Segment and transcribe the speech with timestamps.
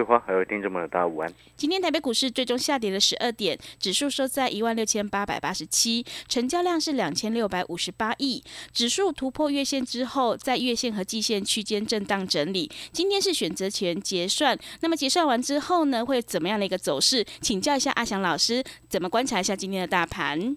[0.00, 1.30] 桂花还有听众们的大家午安。
[1.56, 8.42] 今天台北股市最终下跌了十二点，指数收在一万六千八百八十七，成交量是两千六百五十八亿。
[8.72, 12.70] 指数突破月线之后，在月线和季线区间震荡整理。
[12.92, 17.22] 今天是选择权结算，那么结算完之后呢，会怎么样的一个走势？
[17.42, 20.56] 请教一下阿翔老师，怎么观察一下今天的大盘？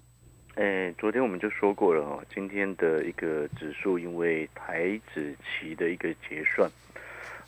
[0.56, 6.72] 诶，昨天我们就说过了哦，今天的一个指数因为台指期的一个结算。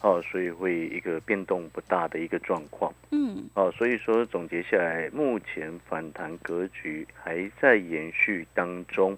[0.02, 9.18] 哦，所以会一个变动不大的一个状况，嗯，哦，所以说总结下来，目前反弹格局还在延续当中，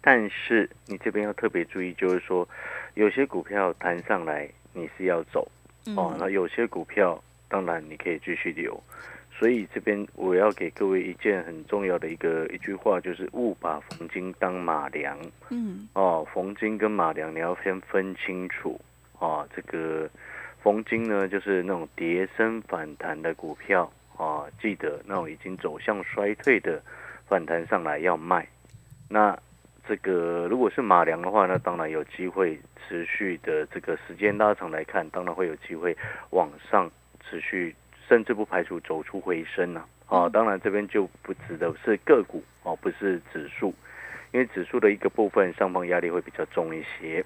[0.00, 2.48] 但是你这边要特别注意，就是说
[2.94, 5.46] 有些股票弹上来你是要走，
[5.96, 8.82] 哦，那有些股票当然你可以继续留，
[9.30, 15.16] 所以这边我要给各位一件很重要的一个一句话，就是勿把逢金当马良，
[15.50, 18.80] 嗯，哦，逢金跟马良你要先分清楚。
[19.18, 20.08] 啊，这个
[20.62, 26.82] 逢金呢，就是那种跌升反弹的股票啊，记得那种已经走向衰退的
[27.26, 28.46] 反弹上来要卖。
[29.08, 29.36] 那
[29.86, 35.96] 这个如果是马良的话，那当然有机会持续的这个时间拉长来看，当然会有机会
[36.30, 36.90] 往上
[37.24, 37.74] 持续，
[38.06, 39.84] 甚至不排除走出回升呢。
[40.06, 43.74] 啊，当然这边就不指的是个股哦，不是指数，
[44.32, 47.24] 因为指数的一个部分上方压力会比较重一些。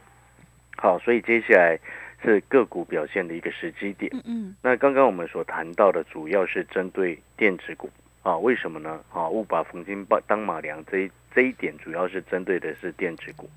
[0.76, 1.78] 好，所以接下来
[2.22, 4.10] 是个股表现的一个时机点。
[4.14, 4.56] 嗯嗯。
[4.62, 7.90] 那刚刚我们所谈到的，主要是针对电子股
[8.22, 8.36] 啊？
[8.38, 9.00] 为什么呢？
[9.12, 13.48] 啊，勿把逢金当当马良，这一这一点主要是针对的是电子股。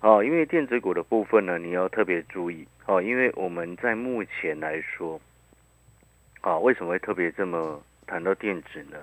[0.00, 5.20] 哦，因为电子股的部分呢，你要特别注意哦，因为我们在目前来说，
[6.42, 8.98] 啊，为什么会特别这么谈到电子呢？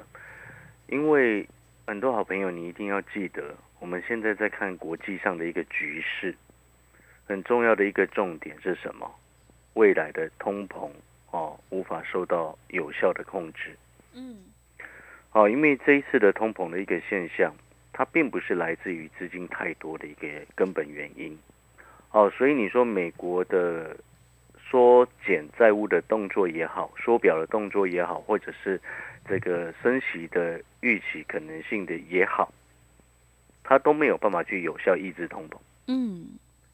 [0.88, 1.46] 因为
[1.88, 6.34] 很多好朋友，你一定要记得，我们现在在看国际上的一个局势。
[7.26, 9.10] 很重要的一个重点是什么？
[9.74, 10.90] 未来的通膨
[11.32, 13.76] 哦，无法受到有效的控制。
[14.14, 14.38] 嗯，
[15.32, 17.52] 好，因为这一次的通膨的一个现象，
[17.92, 21.36] 它并不是来自于资金太多的一个根本原因。
[22.12, 23.98] 哦，所以你说美国的
[24.70, 28.80] 缩减债务的动作也好，缩表的动作也好，或者是
[29.28, 32.54] 这个升息的预期可能性的也好，
[33.64, 35.58] 它都没有办法去有效抑制通膨。
[35.88, 36.28] 嗯。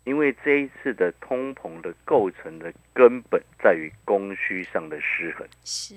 [0.06, 5.96] 因为这一次的通膨的构成的根本在于供需上的失衡，是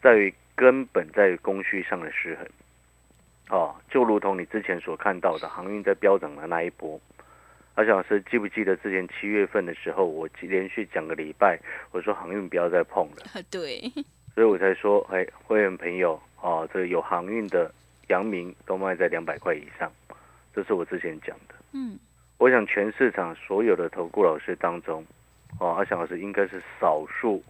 [0.00, 2.46] 在于根本在于供需上的失衡。
[3.50, 6.98] 哦，就如同你之前所看到的航运在飙涨的那一波，
[7.74, 11.58] 阿小老师记不记得之前七月份的时候，我连续讲个礼拜，
[11.90, 13.42] 我说航运不要再碰了。
[13.50, 13.80] 对，
[14.34, 17.70] 所以我才说，哎，会员朋友，哦，这个有航运的
[18.08, 19.92] 阳明都卖在两百块以上，
[20.54, 21.54] 这是我之前讲的。
[21.72, 21.98] 嗯。
[22.44, 25.02] 我想全市场所有的投顾老师当中，
[25.58, 27.42] 哦，阿翔老师应该是少数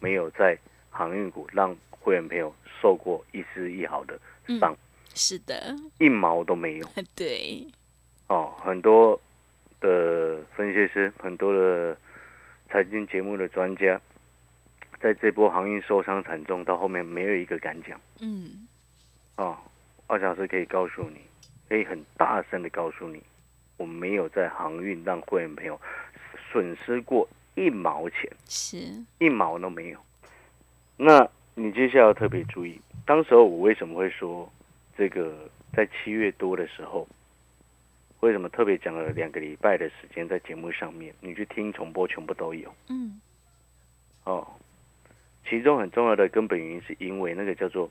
[0.00, 0.58] 没有在
[0.90, 2.52] 航运股让会员朋友
[2.82, 4.18] 受过一丝一毫的
[4.58, 4.76] 伤。
[5.14, 6.88] 是的，一毛都没有。
[7.14, 7.64] 对。
[8.26, 9.20] 哦，很多
[9.78, 11.96] 的分析师，很多的
[12.68, 14.00] 财经节目的专家，
[14.98, 18.00] 在这波航运受伤惨重，到后面没有一个敢讲。
[18.20, 18.66] 嗯。
[19.36, 19.56] 哦，
[20.08, 21.20] 阿翔老师可以告诉你，
[21.68, 23.22] 可以很大声的告诉你。
[23.80, 25.80] 我没有在航运让会员朋友
[26.52, 28.76] 损失过一毛钱，是
[29.18, 29.98] 一毛都没有。
[30.98, 34.52] 那你接下来要特别注意，当时候我为什么会说
[34.98, 37.08] 这个在七月多的时候，
[38.20, 41.14] 为什么特别讲了两个礼拜的时间在节目上面？
[41.20, 42.70] 你去听重播，全部都有。
[42.90, 43.18] 嗯，
[44.24, 44.46] 哦，
[45.48, 47.90] 其中很重要的根本原因是因为那个叫做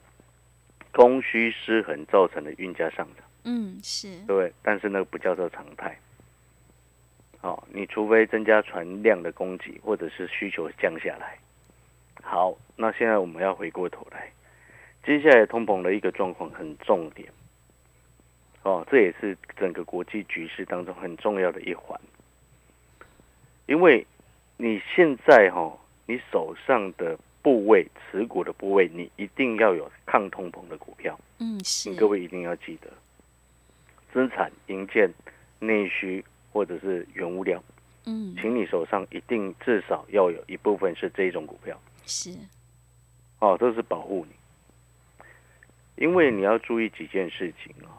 [0.92, 3.26] 供需失衡造成的运价上涨。
[3.44, 5.98] 嗯，是对，但是那个不叫做常态。
[7.42, 11.38] 好，你除非增加船量的供给，或者是需求降下来。
[12.22, 14.30] 好，那现在我们要回过头来，
[15.06, 17.30] 接下来通膨的一个状况很重点。
[18.64, 21.98] 哦，这也是整个国际局势当中很重要的一环。
[23.68, 24.06] 因为
[24.58, 31.18] 你现在哈，你手上的部位持股的部位，你一定要有抗通膨的股票。
[31.38, 31.94] 嗯，是。
[31.96, 32.90] 各位一定要记得。
[34.12, 35.14] 资产、营建、
[35.60, 37.64] 内需或者是原物料，
[38.06, 42.32] 嗯，请你手上一定至少要有一部分是这种股票，是，
[43.40, 44.36] 哦，这是保护你。
[45.96, 47.92] 因为你要注意几件事情啊、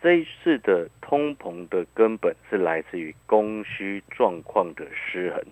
[0.00, 5.44] 这一次的通膨的根本是来自于供需状况的失衡。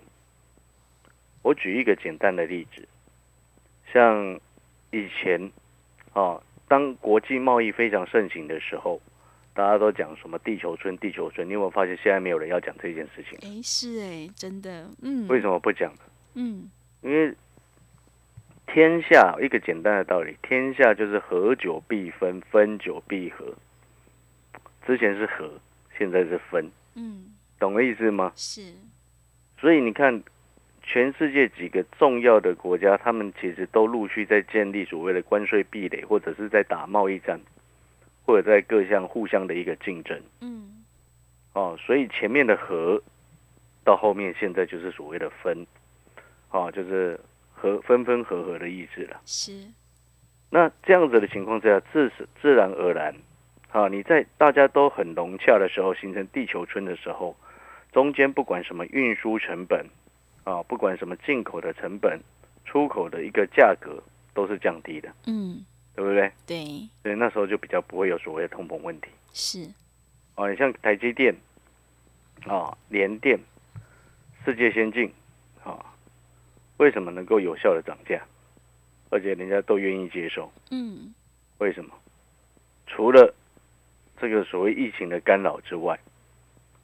[1.43, 2.87] 我举一个简单的例子，
[3.93, 4.39] 像
[4.91, 5.51] 以前
[6.13, 8.99] 啊，当国际贸易非常盛行的时候，
[9.57, 13.39] 大家都讲什么地球村、地球村，你有没有发现现在没有人要讲这件事情？
[13.41, 16.01] 哎，是哎，真的，嗯，为什么不讲呢？
[16.35, 16.69] 嗯，
[17.01, 17.33] 因为
[18.67, 23.51] 天下一个简单的道理，天下就是合久必分，分久必合。
[24.85, 25.49] 之前是合，
[25.97, 28.31] 现在是分，嗯，懂我意思吗？
[28.35, 28.61] 是，
[29.59, 30.21] 所以你看，
[30.83, 37.39] 全世界几个重要的国家，他们其实都陆续在建立所谓的关税壁垒，或者是在打贸易战，
[38.27, 40.21] 或者在各项互相的一个竞争。
[40.41, 40.83] 嗯，
[41.53, 43.01] 哦，所以前面的和
[43.85, 45.65] 到后面现在就是所谓的分，
[46.51, 47.17] 哦，就是
[47.53, 49.21] 和分分合合的意思了。
[49.25, 49.53] 是，
[50.49, 53.15] 那这样子的情况之下，自自然而然，
[53.71, 57.33] 啊，你在大家都很融洽的时候，形成地球村的时候，
[57.93, 59.85] 中间不管什么运输成本，
[60.43, 62.19] 啊，不管什么进口的成本、
[62.65, 64.03] 出口的一个价格，
[64.33, 65.65] 都是降低的，嗯，
[65.97, 66.31] 对不对？
[66.45, 69.07] 对，所以那时候就比较不会有所谓的通膨问题。
[69.33, 69.67] 是，
[70.35, 71.35] 啊，你像台积电，
[72.45, 73.39] 啊，联电、
[74.45, 75.11] 世界先进，
[75.63, 75.83] 啊，
[76.77, 78.23] 为什么能够有效的涨价，
[79.09, 80.51] 而且人家都愿意接受？
[80.69, 81.15] 嗯，
[81.57, 81.95] 为什么？
[82.85, 83.33] 除了
[84.21, 85.99] 这个所谓疫情的干扰之外，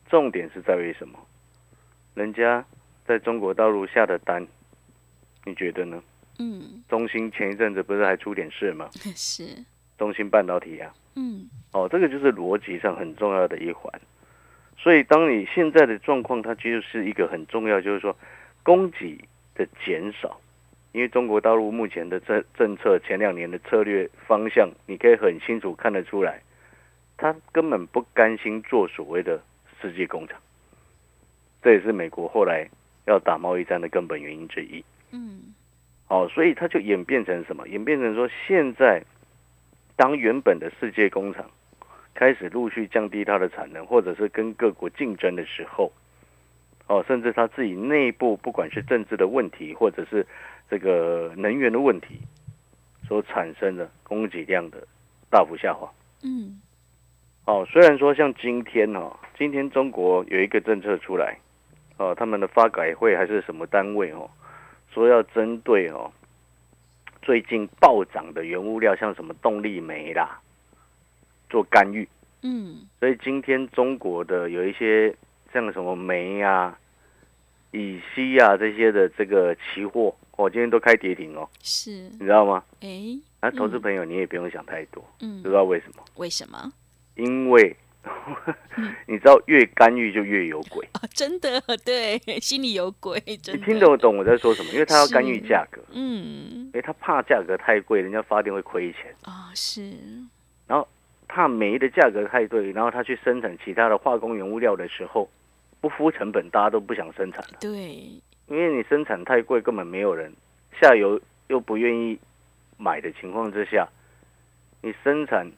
[0.10, 1.20] 重点是在于什么？
[2.16, 2.66] 人家
[3.06, 4.48] 在中国大陆下的单，
[5.46, 6.02] 你觉得呢？
[6.40, 8.90] 嗯，中芯前一阵子不是还出点事吗？
[9.16, 9.64] 是，
[9.98, 13.92] 中芯半导体啊，嗯，哦，这个就是逻辑上很重要的一环。
[14.78, 18.16] 所以，当你现在的状况，它就是一个很重要，就是说
[18.64, 19.18] 供给
[19.56, 20.40] 的减少。
[20.92, 26.40] 因为中国大陆目前的政政策，前两年的策略方向，你可以很清楚看得出来，
[27.18, 29.42] 他根本不甘心做所谓的
[29.82, 30.40] 世界工厂。
[31.64, 32.70] 这也是美国后来
[33.06, 34.84] 要打贸易战的根本原因之一。
[35.12, 35.54] 嗯，
[36.08, 37.68] 哦，所以它就演变成什么？
[37.68, 39.04] 演变成说，现在
[39.96, 41.50] 当原本的世界工厂
[42.14, 45.92] 开始陆续降低它的产能，或者是跟各国竞争的时候，
[46.88, 50.26] 哦，甚至它自己内部不管是政治的问题，或者是
[50.70, 52.20] 这个能源的问题，
[53.08, 54.86] 所产生的供给量的
[55.30, 55.90] 大幅下滑。
[56.24, 56.62] 嗯，
[57.46, 61.38] 哦，虽然说像今天哦，今天中国有一个政策出来，
[61.98, 64.30] 哦，他们的发改会还是什么单位哦，
[64.94, 66.12] 说要针对哦
[67.22, 70.40] 最近暴涨的原物料，像什么动力煤啦，
[71.50, 72.08] 做干预。
[72.42, 75.16] 嗯，所以今天中国的有一些
[75.54, 76.78] 像什么煤啊、
[77.72, 82.62] 乙烯啊这些的这个期货，哦，今天都开跌停哦，是，你知道吗？
[82.82, 86.04] 哎，那、投资朋友你也不用想太多，嗯知，道为什么？
[86.16, 86.72] 为什么？
[87.16, 87.74] 因为
[89.08, 90.88] 你知道越干预就越有鬼。
[90.94, 94.72] 啊， 真的， 对，心里有鬼，真的，你听得懂我在说什么？
[94.72, 99.94] 因为他要干预价格，嗯，因为他怕价格太贵，人家发电会亏钱；啊，是，
[100.68, 100.88] 然后
[101.28, 105.30] 怕煤的价格太贵，然后他去生产其他的化工原物料的时候，
[105.80, 107.72] 不敷成本，大家都不想生产了，对，
[108.48, 110.34] 因为你生产太贵，根本没有人
[110.80, 112.20] 下游又不愿意
[112.78, 113.88] 买的情况之下，
[114.82, 115.50] 你生产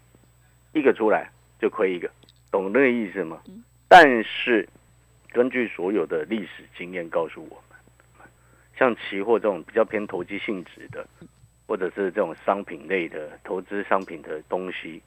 [0.74, 2.10] 一个出来就亏一个，
[2.56, 3.42] 懂那个意思吗？
[3.90, 4.68] 但是
[5.34, 8.28] 根据所有的历史经验告诉我们，
[8.78, 11.06] 像期货这种比较偏投机性质的，
[11.68, 15.02] 或者是这种商品类的投资商品的东西，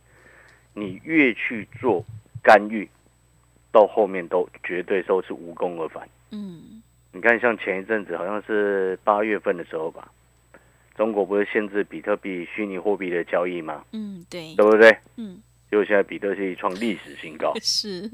[0.74, 2.04] 你越去做
[2.42, 2.86] 干预，
[3.72, 6.06] 到后面都绝对都是无功而返。
[6.30, 10.12] 嗯，你看，像前一阵子好像是八月份的时候吧，
[10.94, 13.84] 中国不是限制比特币虚拟货币的交易吗？
[13.92, 14.94] 嗯，对，对不对？
[15.16, 18.10] 嗯，结果现在比特币创历史新高， 是，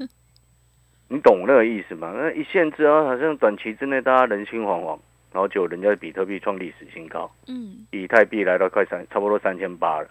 [1.07, 2.13] 你懂那个意思吗？
[2.15, 4.99] 那一限制啊，好像短期之内大家人心惶惶，
[5.31, 10.09] 然后就人家比特币创历史新高，嗯，以太币来到快三，差不多三千八了。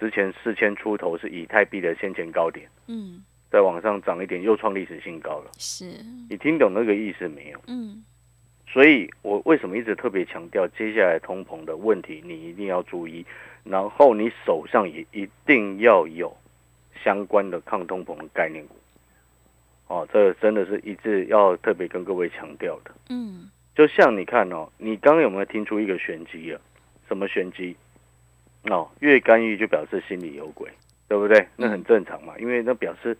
[0.00, 5.50] 之前四千出头是以太币的先前高点，嗯，再往上涨一点又创历史新高了。
[5.58, 5.84] 是，
[6.30, 7.60] 你听懂那个意思没有？
[7.66, 8.04] 嗯，
[8.66, 13.26] 所以我为什么一直特别强调，接下来通膨的问题你一定要注意，
[13.64, 16.32] 然后你手上也一定要有
[17.02, 18.76] 相关的抗通膨的概念股。
[19.88, 22.90] 哦，这个真的是一直要特别跟各位强调的。
[23.08, 26.60] 嗯，就像你看哦，你刚刚有没有听出一个玄机啊？
[27.08, 27.76] 什么玄机？
[28.64, 30.70] 哦，越干预就表示心里有鬼。
[31.08, 31.48] 对不对？
[31.56, 33.16] 那很正常嘛，因为那表示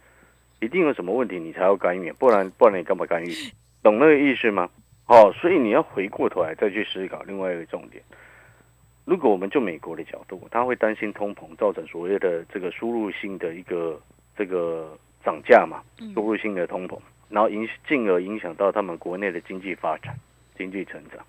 [0.61, 3.33] 一定有什么问题，你才要干预，不然不然你干嘛干预？
[3.83, 4.69] 懂那个意思吗？
[5.07, 8.05] 哦，所以你要回过头来再去思考另外一个重点。
[9.09, 13.99] 如果我们就美国的角度，他会担心通膨造成所谓的这个输入性的一个
[14.37, 16.99] 这个涨价嘛，输入性的通膨，
[17.31, 20.15] 然后影进而影响到他们国内的经济发展、
[20.59, 21.25] 经济成长。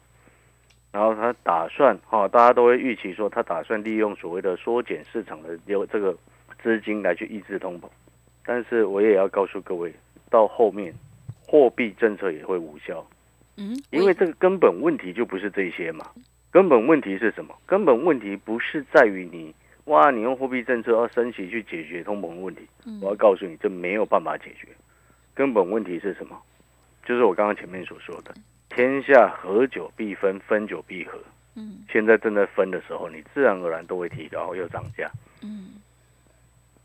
[0.91, 6.13] 然后他打算哈，大家都会预期说，他打算利用所谓的缩减市场的有这个
[6.61, 7.87] 资金来去抑制通膨。
[8.45, 9.93] 但是我也要告诉各位，
[10.29, 10.93] 到后面
[11.47, 13.07] 货币政策也会无效。
[13.55, 16.05] 嗯，因为这个根本问题就不是这些嘛。
[16.51, 17.55] 根本问题是什么？
[17.65, 19.53] 根本问题不是在于你
[19.85, 22.61] 哇，你用货币政策要升息去解决通膨问题。
[23.01, 24.67] 我要告诉你，这没有办法解决。
[25.33, 26.39] 根本问题是什么？
[27.05, 28.33] 就是我刚刚前面所说的，
[28.69, 31.17] 天下合久必分，分久必合。
[31.55, 35.09] 嗯现在正在分的时候，你自然而然都会提高又涨价，
[35.41, 35.81] 嗯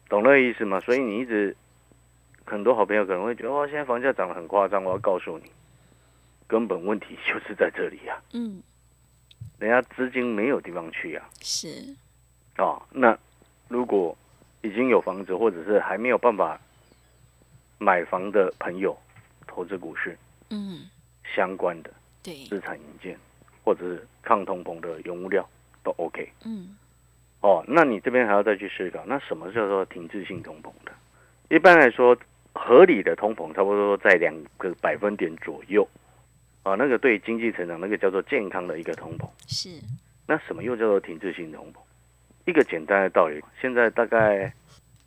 [0.08, 0.80] 懂那个意思吗？
[0.80, 1.54] 所以你一直
[2.44, 4.82] 很多好朋友可能会觉得哇，现在房价涨得很夸张。
[4.82, 5.50] 我要告诉你，
[6.46, 8.62] 根本问题就是在这里呀、嗯，
[9.58, 11.68] 人家资金没有地方去啊、是，
[12.58, 13.16] 哦，那
[13.68, 14.16] 如果
[14.62, 16.60] 已经有房子，或者是还没有办法
[17.78, 18.96] 买房的朋友，
[19.46, 20.16] 投资股市
[20.50, 20.90] 嗯
[21.34, 21.90] 相关的
[22.22, 23.16] 对，资产营建，
[23.64, 25.48] 或者是抗通膨的原物料
[25.82, 26.30] 都 OK。
[26.44, 26.76] 嗯
[27.40, 30.92] 哦，那你这边还要再去思考，那什么叫做停滞性通膨的？
[31.50, 32.16] 一般来说，
[32.54, 35.86] 合理的通膨差不多在两个百分点左右。
[36.64, 39.28] 啊，那个对经济成长，那个叫做健康的一个通膨。
[39.46, 39.68] 是，
[40.26, 41.76] 那什么又叫做停滞性通膨？
[42.46, 44.52] 一个简单的道理，现在大概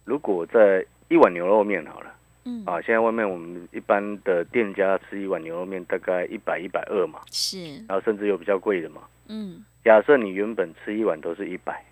[0.06, 2.14] 如果在一碗牛肉面好了
[2.46, 9.02] 嗯啊，现在外面我们一般的店家吃一碗牛肉面大概一百一百二嘛，是，然后甚至有比较贵的嘛。
[9.28, 11.84] 嗯假设你原本吃一碗都是一百，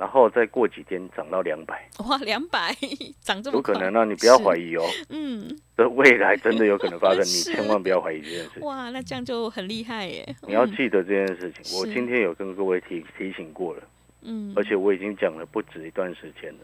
[0.00, 2.74] 然后再过几天涨到两百，哇，两百
[3.20, 8.62] 涨这么快，有可能啊，你不要怀疑，哦，嗯，这未来真的有可能发生， 你千万不要怀疑这件事情。
[8.62, 13.82] 哇，那这样就很厉害耶，你要嗯记得这件事情，我今天有跟各位提提醒过了。
[14.22, 16.60] 嗯，而且我已经讲了不止一段时间了。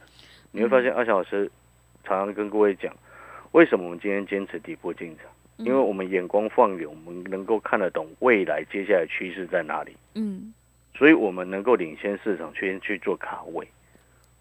[0.51, 1.51] 你会发现阿翔老师
[2.05, 2.91] 常常跟各位讲，
[3.53, 5.27] 为什么我们今天坚持底部进场？
[5.59, 10.55] 因为我们眼光放远，我们能够看得懂未来接下来趋势在哪里，嗯
[10.97, 13.67] 所以我们能够领先市场去去做卡位。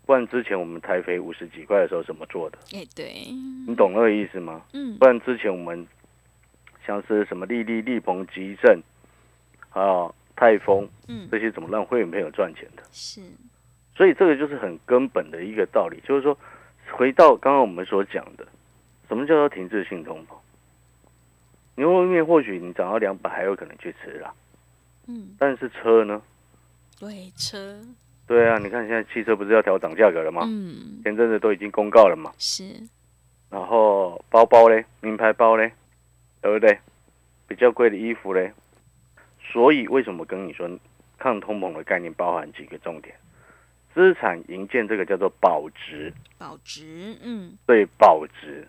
[0.05, 2.59] 不然之前我们台肥五十几块的时候怎么做的？
[2.73, 3.31] 哎对，
[3.67, 4.61] 你懂那个意思吗？
[4.73, 5.85] 嗯不然之前我们
[6.85, 8.79] 像是什么利利、利鹏、吉盛，
[9.69, 12.83] 还有泰丰嗯这些，怎么让会员朋友赚钱的？
[12.91, 13.21] 是，
[13.95, 16.37] 所以这个就是很根本的一个道理，就是说，
[16.91, 18.45] 回到刚刚我们所讲的，
[19.07, 20.35] 什么叫做停滞性通膨？
[21.77, 24.31] 牛肉面或许你涨到两百还有可能去吃啦，
[25.07, 26.21] 嗯但是车呢？
[26.99, 27.79] 对车，
[28.27, 30.43] 对啊，你看现在汽车不是要调涨价格了吗？
[30.45, 32.31] 嗯前阵子都已经公告了嘛。
[32.37, 32.63] 是，
[33.49, 35.71] 然后包包嘞，名牌包嘞，
[36.41, 36.79] 对不对？
[37.47, 38.51] 比较贵的衣服嘞。
[39.39, 40.67] 所以为什么跟你说
[41.17, 43.15] 抗通膨的概念包含几个重点？
[43.93, 48.67] 资产营建这个叫做保值，保值，嗯对保值，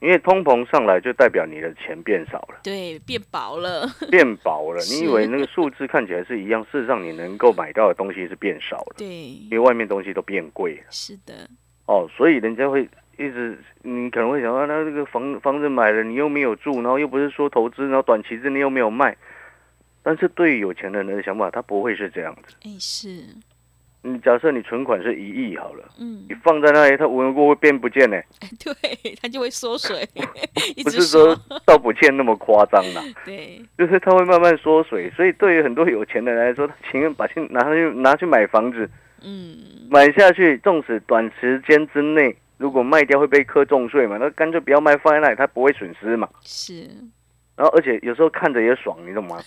[0.00, 4.80] 因为通膨上来就代表你的钱变少了，对，变薄了， 变薄了。
[4.90, 10.82] 你以为那个数字看起来是一样，事实上你能够买到的东西是变少了，对因，为外面东西都变贵了。
[10.90, 11.48] 是的，
[11.86, 12.82] 哦，所以人家会
[13.16, 19.16] 一直，你可能会想到，那这个房房子买了，你又没有住，然后又不是说投资，然后短期之内又没有卖。
[20.02, 22.54] 但是对于有钱人的想法，他不会是这样子。
[22.64, 23.24] 哎是，
[24.06, 26.24] 你假设你存款是一亿好了，嗯。
[26.28, 30.08] 你，放在那里，它无缘无故会变不见呢、哎 对，它就会缩水，
[30.84, 33.02] 不是说倒，不见那么夸张啦。
[33.24, 38.88] 对，就是它会慢慢缩水，所以对于很多有钱的人来说，他情愿把钱拿去拿去买房子，
[39.22, 39.58] 嗯。
[39.90, 46.28] 买下去，纵使短时间之内如果卖掉会被课重税嘛，那干脆不要卖，放在那里，它不会损失嘛。
[46.42, 46.88] 是。
[47.56, 49.38] 然后而且有时候看着也爽，你懂吗？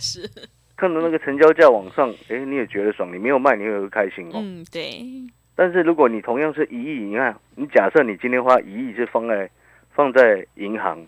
[0.00, 0.30] 是，
[0.78, 4.34] 看到那个成交价往上，哎，你也觉得爽，你没有卖，你也会开心哦。
[4.36, 5.04] 嗯对，
[5.56, 9.50] 但是如果你同样是一亿，你看，你假设你今天花一亿是放在
[9.92, 11.04] 放在银行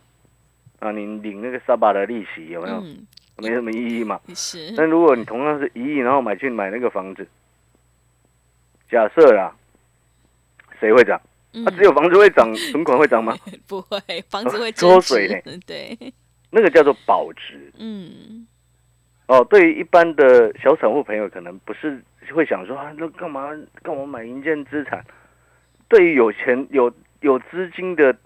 [0.81, 2.77] 啊，你领那个沙巴的利息有没有？
[2.81, 3.07] 嗯
[3.43, 4.21] 没什么意义嘛。
[4.35, 7.27] 是，但如果你同样是一亿，然后买去买那个房子，
[8.91, 9.51] 假设啦，
[10.79, 11.19] 谁会涨？
[11.55, 13.35] 嗯啊，只有房子会涨，存款会涨吗？
[13.67, 13.99] 不会，
[14.29, 15.97] 房子会 缩水呢，对，
[16.51, 18.47] 那个叫做保值嗯
[19.31, 19.47] 哦。
[19.49, 22.03] 对于一般的小散户朋友，可能不是
[22.35, 23.49] 会想说啊，那干嘛
[23.83, 25.05] 干嘛买银建资产？
[25.89, 28.17] 对于有钱有有资金的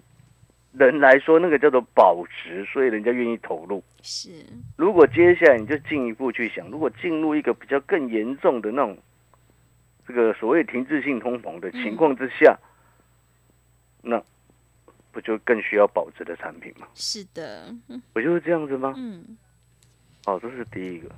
[0.73, 3.83] 人来说，那个叫做保值，所以人家愿意投入。
[4.01, 4.29] 是，
[4.77, 8.97] 如果接下来你就进一步去想，如果进入一个比较更严重的那种
[10.07, 12.55] 这个所谓停滞性通膨的情况之下，
[14.03, 14.21] 那
[15.11, 16.85] 不就更需要保值的产品吗？
[16.93, 17.73] 是的，
[18.13, 18.93] 不就是这样子吗？
[18.95, 19.35] 嗯
[20.25, 21.09] 好，这是第一个。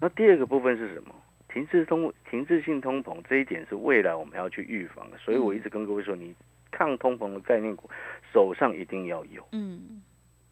[0.00, 1.14] 那第二个部分是什么？
[1.48, 6.34] 停滞通停滞性通膨这一点是未来我们要去预防的，所以我一直跟各位说，你
[6.70, 7.88] 抗通膨的概念股
[8.32, 10.02] 手上一定要有，嗯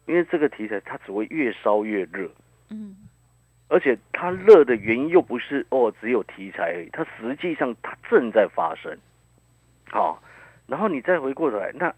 [0.07, 2.29] 因为这个题材它只会越烧越热，
[2.69, 2.95] 嗯
[3.67, 8.97] 而且它热的原因又不是哦只有题材而已，它实际上它正在发生。
[9.91, 10.21] 好，
[10.65, 11.93] 然后你再回过头来，那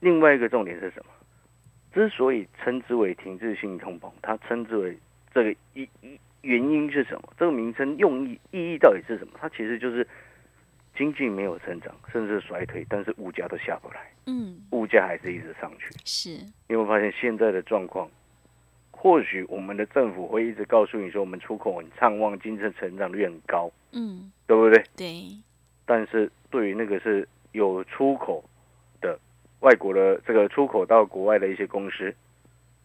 [0.00, 1.12] 另外一个重点是什么？
[1.98, 4.96] 之所以称之为停滞性通膨，它称之为
[5.34, 7.32] 这个一一原因是什么？
[7.36, 9.32] 这个名称用意意义到底是什么？
[9.40, 10.06] 它其实就是
[10.96, 15.90] 经济没有成长，甚至衰退，但是物价都下不来，嗯，物价还是一直上去。
[16.04, 16.30] 是，
[16.68, 18.08] 你有没有发现现在的状况？
[18.92, 24.84] 或许我们的政府会一直告诉你说，我们出口很畅旺，经济成长率很高，嗯对不对？
[24.96, 25.22] 对，
[25.84, 28.48] 但是对于那个是有出口的
[29.60, 32.14] 外国的这个出口到国外的一些公司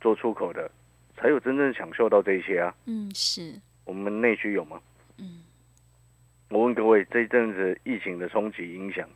[0.02, 0.70] 做出口的，
[1.18, 2.74] 才有真正享受到这些啊。
[2.86, 3.54] 嗯是，
[3.86, 4.80] 我们内需有吗？
[5.18, 5.44] 嗯
[6.50, 9.08] 我问各位，这一阵子疫情的冲击影响，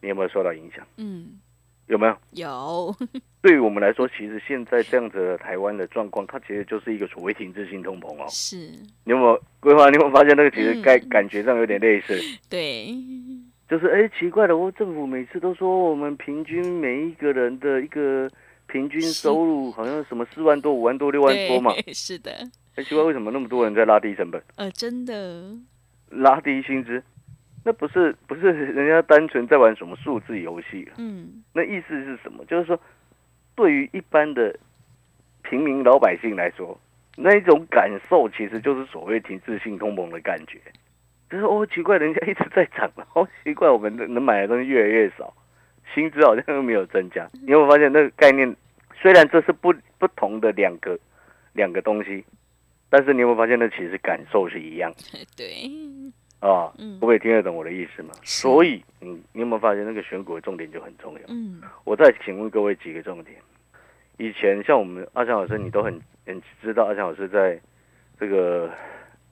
[0.00, 0.86] 你有没有受到影响？
[0.96, 1.38] 嗯
[1.86, 2.16] 有没有？
[2.32, 2.96] 有，
[3.40, 8.26] 对于我们来说，其实现在这样子的台湾的状况，它其实就是一个所谓停滞性通膨哦。
[8.28, 8.56] 是，
[9.04, 9.88] 你有没有规划？
[9.88, 12.18] 你有没有发现那个其实嗯感感觉上有点类似？
[12.50, 12.92] 对，
[13.68, 18.30] 就是哎，奇怪了，我政府每次都说我们平均每一个人的一个
[18.68, 21.72] 平均收入好像什么四万多、五万多、六万多嘛。
[21.84, 22.30] 对， 是的，
[22.76, 25.50] 哎，奇怪，为什么那么多人在拉低成本、呃，真的，
[26.10, 27.02] 拉低薪资？
[27.64, 30.92] 那不是不是人家单纯在玩什么数字游戏了？
[30.98, 32.44] 嗯那意思是什么？
[32.44, 32.78] 就是说，
[33.56, 34.56] 对于一般的
[35.42, 36.78] 平民老百姓来说，
[37.16, 40.60] 那一种感受其实就是所谓停滞性通膨的感觉。
[41.30, 45.34] 就是哦，奇怪，人家一直在涨， 哦，奇怪，我们能能买的东西越来越少，
[45.94, 47.28] 薪资好像又没有增加。
[47.32, 48.54] 你有没有发现那个概念？
[48.94, 50.98] 虽然这是不不同的两个
[51.52, 52.24] 两个东西，
[52.88, 54.90] 但是你有没有发现那其实感受是一样
[55.36, 55.68] 对，
[56.40, 56.72] 啊？
[56.98, 58.14] 不会听得懂我的意思吗？
[58.22, 61.20] 所以，嗯，你有没有发现那个选股的重点就很重要？
[61.28, 63.36] 嗯我再请问各位几个重点。
[64.18, 67.60] 以前像我们阿强老师，你都很很知道，阿强老师在
[68.18, 68.70] 这个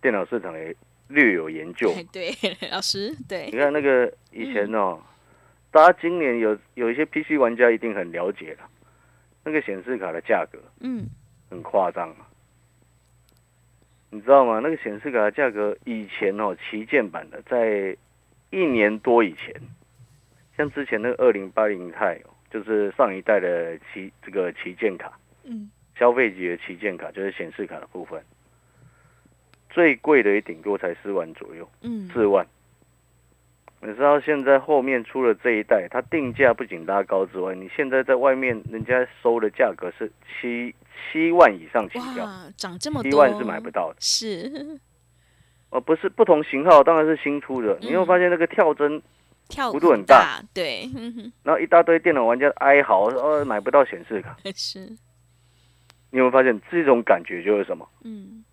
[0.02, 0.76] 电脑市场也
[1.08, 1.92] 略有研究。
[2.12, 2.30] 对，
[2.70, 5.00] 老师，对你，看那个以前哦，
[5.70, 8.68] 大家今年有有一些 PC 玩家一定很了解了，
[9.44, 11.06] 那个显示卡的价格嗯
[11.50, 12.28] 很夸张啊。
[14.10, 14.60] 你知道吗？
[14.62, 17.96] 那个显示卡的价格以前哦，旗舰版的在
[18.50, 19.52] 一年多以前，
[20.56, 28.22] 像之前那个二零八零钛哦，就是上一代的旗这个旗舰卡，嗯消费级的旗舰卡就是显示卡的部分，
[29.74, 32.46] 最贵的也顶多才四万左右，嗯，四万。
[33.82, 40.10] 你知道现在后面出了这一代，它定价不仅拉高之外，你现在在外面人家收的价格是
[40.40, 40.72] 七
[41.12, 42.24] 七万以上起跳，
[42.56, 43.96] 涨这么多，七万是买不到的。
[43.98, 44.78] 是
[45.70, 47.76] 哦，不是不同型号，当然是新出的。
[47.80, 49.02] 你有没有发现那个跳针，
[49.48, 50.88] 跳幅度很大，对，
[51.42, 54.34] 然后一大堆电脑玩家哀嚎，呃，买不到显示卡。
[54.54, 54.80] 是，
[56.10, 57.86] 你有没有发现这种感觉就是什么？
[58.04, 58.44] 嗯，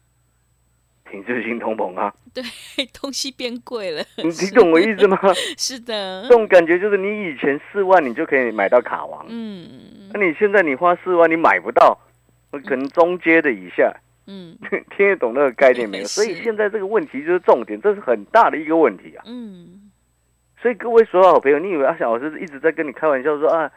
[1.11, 2.13] 停滞性通膨啊！
[2.33, 2.41] 对，
[2.99, 5.19] 东西变贵了，你你懂我意思吗？
[5.57, 6.23] 是的。
[6.23, 9.67] 这，种感觉就是你以前四万你就可以买到卡王，嗯。
[10.13, 11.99] 那你现在你花四万你买不到，
[12.65, 13.93] 可能中阶的以下，
[14.27, 14.57] 嗯。
[14.95, 16.05] 听得懂那个概念没有？
[16.05, 19.23] 所以现在这个问题就是重点，这是很大的一个问题啊！
[19.27, 19.91] 嗯，
[20.61, 23.69] 所以各位所有好朋友，你以为阿翔老师一直在跟你开玩笑说啊，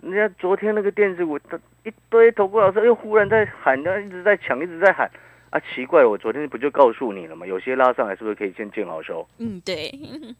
[0.00, 5.10] 人家昨天那个电子股，他一堆投顾老师又忽然在喊，他一直在抢，一直在喊
[5.50, 7.44] 啊，奇怪了，我昨天不就告诉你了吗？
[7.46, 9.26] 有些拉上来是不是可以先见好收？
[9.38, 9.92] 嗯，对，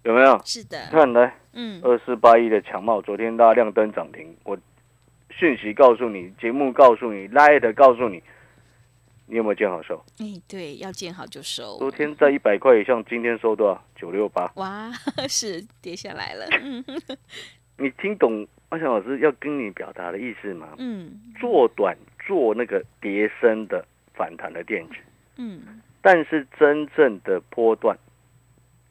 [0.05, 0.41] 有没有？
[0.47, 4.57] 是的，看来嗯二四八一的强茂昨天大亮灯涨停，我
[5.31, 8.23] 讯息告诉你，节目告诉你，Light 告诉你，
[9.27, 9.97] 你有没有见好收？
[10.19, 13.83] 哎，对，要见好就收，昨天在一百块以上，今天收多少？
[13.97, 14.51] 九六八。
[14.57, 14.93] 哇，
[15.29, 16.85] 是跌下来了，嗯
[17.79, 20.69] 你听懂阿翔老师要跟你表达的意思吗？
[20.79, 21.97] 嗯做短
[22.27, 23.85] 做那个跌升的
[24.21, 24.97] 反弹的电子，
[25.37, 27.97] 嗯，但是真正的波段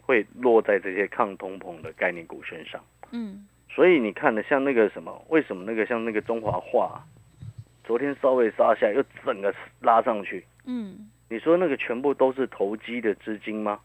[0.02, 2.84] 会落在这些抗通膨的概念股身上。
[3.12, 7.06] 嗯所以你看的，像那个什么，为什么那个像那个中华化，
[7.84, 10.44] 昨天稍微杀下，又整个拉上去？
[10.66, 13.80] 嗯你说那个全部都是投机的资金吗？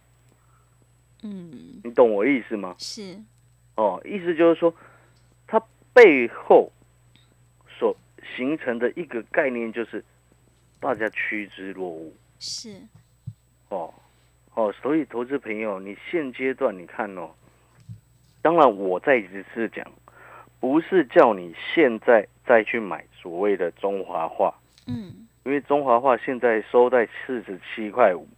[1.22, 2.74] 嗯，你懂我意思吗？
[2.78, 3.18] 是，
[3.76, 4.74] 哦，意思就是说，
[5.46, 6.72] 它背后
[7.78, 7.94] 所
[8.34, 10.02] 形成的一个概念就是
[10.84, 12.12] 大家趋之若鹜。
[12.38, 12.76] 是，
[13.70, 13.94] 哦，
[14.54, 17.30] 哦，所以投资朋友，你现阶段你看哦，
[18.42, 19.90] 当然我再一次讲，
[20.60, 24.54] 不是叫你现在再去买所谓的中华化，
[24.86, 28.28] 嗯，因为中华化现在收在四十七块五，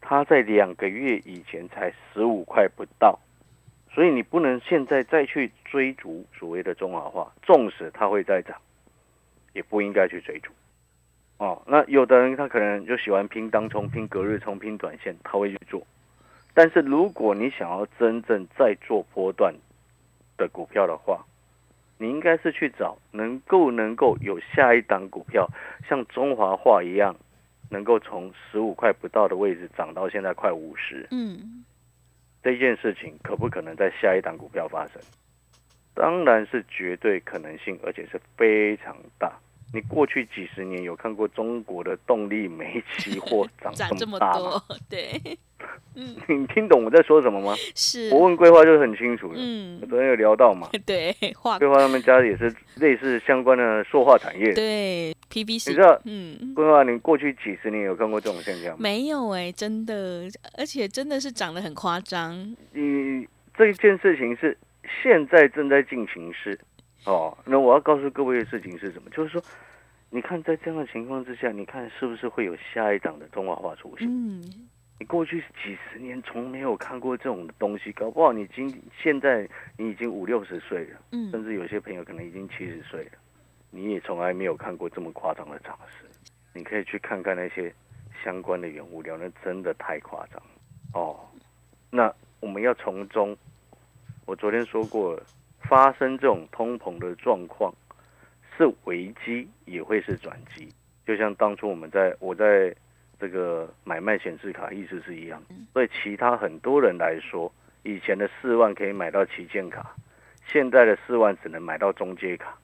[0.00, 3.16] 它在两个月以前才十五块不到，
[3.94, 8.60] 所以你不能现在再去追逐所谓的中华化，纵使它会再涨，
[9.52, 10.50] 也不应该去追逐。
[11.38, 15.86] 哦，那有的人他可能就喜欢拼当冲、拼隔日冲、拼短线，他会去做。
[16.52, 19.54] 但是如果你想要真正在做波段
[20.36, 21.24] 的股票的话，
[21.96, 25.48] 你应该是去找能够能够有下一档股票，
[25.88, 27.14] 像中华化一样，
[27.70, 31.06] 能够从十五块不到的位置涨到现在快五十。
[31.12, 31.64] 嗯，
[32.42, 35.00] 这件事情可不可能在下一档股票发生？
[35.94, 39.32] 当然是绝对可能性，而且是非常大。
[39.72, 44.38] 你过去几十年有看过中国的动力煤期货 涨涨这么大吗？
[44.40, 45.20] 多，对，
[45.94, 47.54] 嗯， 你听懂我在说什么吗？
[47.76, 49.34] 是，我问规划就是很清楚的。
[49.38, 54.52] 嗯我，昨天有聊到嘛，对，画规划他们家也是类似相关的塑化产业。
[54.54, 56.54] 对 PVC，你知道嗯。
[56.54, 58.78] 规划，你过去几十年有看过这种现象吗？
[58.80, 60.26] 没有哎、真的，
[60.56, 62.34] 而且真的是长得很夸张。
[62.72, 63.26] 你
[63.56, 64.56] 这件事情是
[65.02, 66.58] 现在正在进行式
[67.04, 67.36] 哦。
[67.44, 69.10] 那我要告诉各位的事情是什么？
[69.10, 69.42] 就是说，
[70.10, 74.08] 你看在这样的情况之下，你看是不是会有下一档的中华化出现？
[74.08, 74.42] 嗯，
[74.98, 78.68] 你过去几十年从没有看过这种东西，搞不好你今
[79.00, 83.12] 现在你已经五六十岁了，甚嗯，至有些朋友可能已经七十岁了，
[83.70, 86.04] 你也从来没有看过这么夸张的涨势。
[86.54, 87.72] 你可以去看看那些
[88.24, 90.42] 相关的原物料，那真的太夸张
[90.92, 91.20] 哦。
[91.90, 93.36] 那我们要从中，
[94.26, 95.22] 我昨天说过了，
[95.60, 97.72] 发生这种通膨的状况
[98.56, 100.68] 是危机，也会是转机。
[101.06, 102.74] 就像当初我们在我在
[103.18, 105.42] 这个买卖显示卡意思是一样，
[105.72, 109.94] 对其他很多人来说，以前的四万可以买到旗舰卡，
[110.46, 112.56] 现在的四万只能买到中阶卡。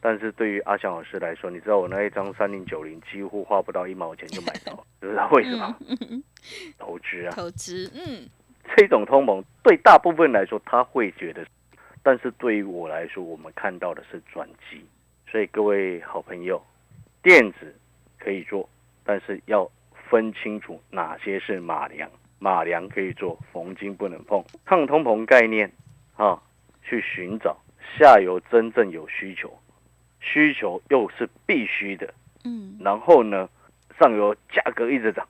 [0.00, 5.76] 但是对于阿翔老师来说，你知道我那一张三零九零几乎花不到一毛钱就买到了， 知不知道为什么？
[6.76, 8.28] 投资啊，投资，嗯，
[8.76, 11.46] 这种通膨对大部分来说他会觉得，
[12.02, 14.84] 但是对于我来说，我们看到的是转机。
[15.30, 16.62] 所以各位好朋友，
[17.22, 17.74] 电子
[18.18, 18.68] 可以做，
[19.02, 19.70] 但是要
[20.10, 24.44] 分清楚哪些是马良，马良可以做，逢金不能碰。
[24.64, 25.72] 抗通膨概念
[26.16, 26.42] 啊，
[26.82, 27.56] 去寻找
[27.96, 29.50] 下游真正有需求，
[30.20, 32.12] 需求又是必须的，
[32.44, 33.48] 嗯，然后呢，
[33.98, 35.26] 上游价格一直涨，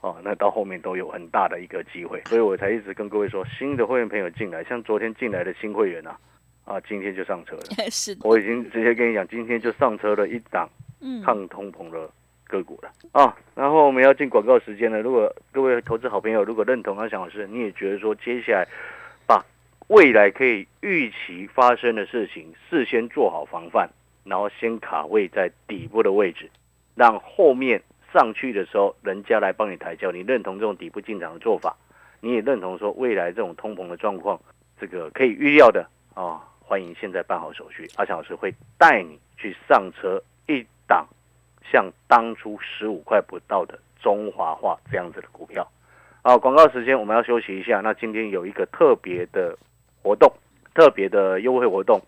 [0.00, 6.18] 哦，那到后面都有很大的一个机会，所以我才一直跟各位说，新的会员朋友进来，像昨天进来的新会员啊，
[6.64, 7.62] 啊，今天就上车了。
[7.90, 10.66] 是的，我已经直接跟你讲，今天就上车了一档
[11.02, 12.08] 嗯，抗通膨的
[12.48, 13.36] 个股了啊。
[13.54, 15.02] 然后我们要进广告时间了。
[15.02, 18.66] 如果各位投资好朋友如果认同阿翔老师，你也觉得说接下来
[19.26, 19.44] 把
[19.88, 23.90] 未来可以预期发生的事情事先做好防范，
[24.24, 26.48] 然后先卡位在底部的位置，
[26.94, 30.10] 让后面上去的时候人家来帮你抬轿。
[30.10, 31.76] 你认同这种底部进场的做法，
[32.20, 34.40] 你也认同说未来这种通膨的状况，
[34.80, 36.40] 这个可以预料的啊。
[36.60, 41.04] 欢迎现在办好手续，阿强老师会带你去上车一档
[41.70, 45.66] 像当初十五块不到的中华化这样子的股票。
[46.22, 47.80] 啊，广告时间我们要休息一下。
[47.80, 49.58] 那今天有一个特别的
[50.00, 50.32] 活动，
[50.74, 52.00] 特别的优惠活动。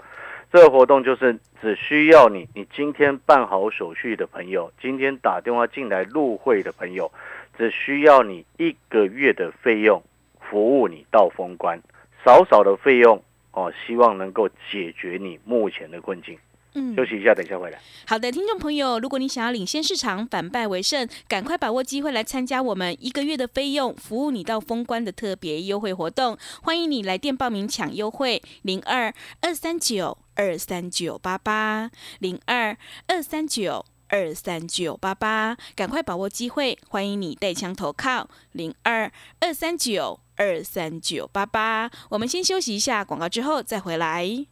[0.53, 7.11] 这个活动就是只需要你，你今天办好手续的朋友，今天打电话进来入会的朋友，
[7.57, 10.03] 只需要你一个月的费用，
[10.39, 11.81] 服务你到封关，
[12.23, 16.39] 少少的费用哦，希望能够解决你目前的困境。
[16.75, 17.81] 嗯休息一下，等一下回来。
[18.07, 26.37] 好的，听众朋友，如果你想要领先市场、反败为胜，赶快把握机会来参加我们一个月的费用，服务你到封关的特别优惠活动。
[26.63, 33.85] 欢迎你来电报名抢优惠，零二二三九二三九八八，零二二三九。
[34.09, 36.79] 二三九八八，赶快把握机会！
[36.87, 41.91] 欢迎你带枪投靠零二二三九二三九八八。
[42.11, 44.52] 我们先休息一下广告，之后再回来。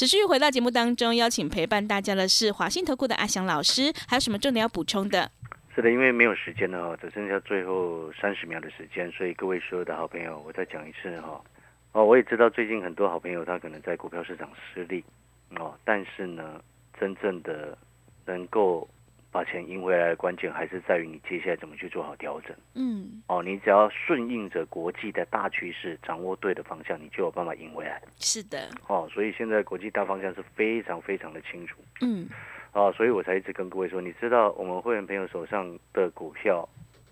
[0.00, 5.30] 持续回到节目当中，邀请陪伴大家的是华信投顾的阿翔老师，还有什么重点要补充的？
[5.76, 11.38] 是的，因为没有时间了哦，只剩下最后三十秒的时间，所以各位所有的好朋友，我再讲一次哈。
[11.92, 15.04] 哦，我也知道最近很多好朋友他可能在股票市场失利
[15.56, 16.58] 哦，但是呢，
[16.98, 17.76] 真正的
[18.24, 18.88] 能够
[19.32, 22.56] 把钱赢回来的关键，还是在于你接下来怎么去做好调整。
[22.74, 28.02] 嗯，哦，你只要顺应着国际的大趋势，掌握对的方向，你就有办法赢回来。
[28.18, 31.78] 是的，哦，所以现在国际大方向是非常非常的清楚。
[32.00, 32.28] 嗯，
[32.72, 36.68] 哦，所以我才一直跟各位说，你知道我们会员朋友手上的股票，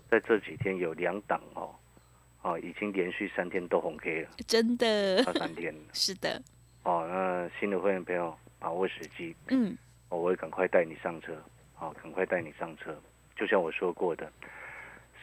[0.09, 1.73] 在这几天有两档哦，
[2.41, 5.23] 哦，已经连续三天都红 K 了，真的。
[5.23, 5.73] 差三天。
[5.73, 5.79] 了。
[5.93, 6.41] 是的，
[6.83, 9.77] 哦，那新的会员朋友把握时机，嗯，
[10.09, 11.33] 哦我会赶快带你上车，
[11.79, 12.93] 好、赶快带你上车。
[13.37, 14.29] 就像我说过的，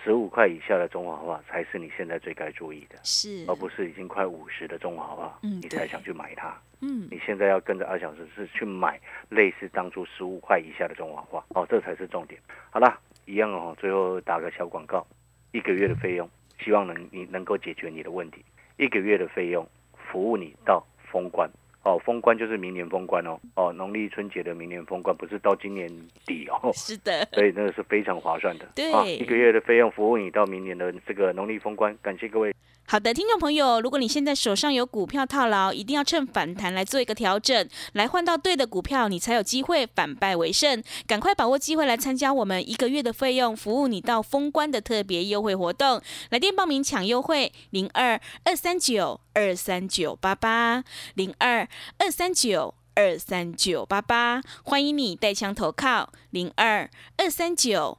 [0.02, 6.56] 十五块以下的中华化才是你现在最该注意的，是，而不是已经快五十的中华化，嗯对你才想去买它。
[6.80, 12.40] 嗯，你现在要跟着阿小时是去买类似当初十五块以下的中华化哦，这才是重点。
[12.70, 15.06] 好了，一样哦，最后打个小广告，
[15.52, 16.26] 一个月的费用，
[16.58, 18.42] 希望能你能够解决你的问题。
[18.78, 21.50] 一个月的费用，服务你到封关
[21.86, 25.88] 哦，封关就是明年封关哦，哦，农历春节的明年封关，不是到今年
[26.26, 26.72] 底哦。
[26.74, 32.52] 是的， 所以那个是非常划算的，对啊，一个月的费用服务你到明年的这个农历封关，感谢各位。
[32.88, 40.80] 好的，听众朋友，如果你现在手上有股票套牢，一定要趁反弹来做一个调整，来换到对的股票，你才有机会反败为胜。
[41.04, 46.00] 赶快把握机会来参加我们一个月的费用，服务你到封关的特别优惠活动。
[46.30, 51.68] 来电报名抢优惠，零二二三九二三九八八零二
[51.98, 52.74] 二三九。
[52.98, 57.98] 二三九八八，欢迎你带枪投靠零二二三九